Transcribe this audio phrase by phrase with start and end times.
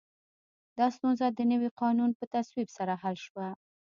[0.77, 3.47] دا ستونزه د نوي قانون په تصویب سره حل شوه.